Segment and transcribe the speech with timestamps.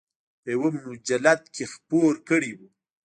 [0.41, 2.59] په یوه مجلد کې خپور کړی و.